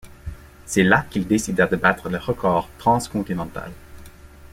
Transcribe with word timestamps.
C'est 0.65 0.81
là 0.81 1.05
qu'il 1.11 1.27
décida 1.27 1.67
de 1.67 1.75
battre 1.75 2.09
le 2.09 2.17
record 2.17 2.69
transcontinental. 2.79 3.71